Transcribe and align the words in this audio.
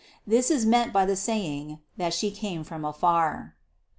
This 0.25 0.49
is 0.49 0.65
meant 0.65 0.91
by 0.91 1.05
the 1.05 1.15
saying 1.15 1.77
"that 1.95 2.11
She 2.11 2.31
came 2.31 2.63
from 2.63 2.83
afar." 2.83 3.53